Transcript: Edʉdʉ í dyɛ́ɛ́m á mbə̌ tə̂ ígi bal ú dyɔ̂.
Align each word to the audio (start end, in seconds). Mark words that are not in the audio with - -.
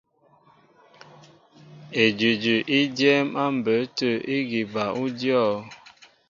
Edʉdʉ 2.03 2.55
í 2.77 2.79
dyɛ́ɛ́m 2.97 3.29
á 3.43 3.45
mbə̌ 3.57 3.77
tə̂ 3.97 4.11
ígi 4.35 4.61
bal 4.73 4.89
ú 5.01 5.05
dyɔ̂. 5.19 5.45